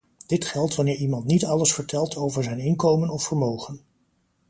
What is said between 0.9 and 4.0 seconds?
iemand niet alles vertelt over zijn inkomen of vermogen.